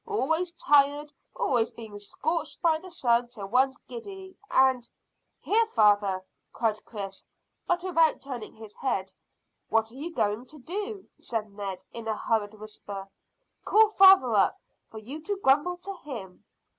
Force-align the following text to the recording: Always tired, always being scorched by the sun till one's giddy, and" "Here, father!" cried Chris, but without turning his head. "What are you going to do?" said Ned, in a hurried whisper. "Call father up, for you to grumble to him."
Always 0.07 0.51
tired, 0.53 1.13
always 1.35 1.69
being 1.69 1.99
scorched 1.99 2.59
by 2.59 2.79
the 2.79 2.89
sun 2.89 3.27
till 3.27 3.45
one's 3.49 3.77
giddy, 3.87 4.35
and" 4.49 4.89
"Here, 5.43 5.67
father!" 5.67 6.25
cried 6.51 6.83
Chris, 6.85 7.23
but 7.67 7.83
without 7.83 8.19
turning 8.19 8.55
his 8.55 8.73
head. 8.77 9.13
"What 9.69 9.91
are 9.91 9.95
you 9.95 10.11
going 10.11 10.47
to 10.47 10.57
do?" 10.57 11.07
said 11.19 11.51
Ned, 11.51 11.85
in 11.91 12.07
a 12.07 12.17
hurried 12.17 12.55
whisper. 12.55 13.11
"Call 13.63 13.89
father 13.89 14.33
up, 14.33 14.59
for 14.89 14.97
you 14.97 15.21
to 15.21 15.39
grumble 15.43 15.77
to 15.77 15.93
him." 16.03 16.45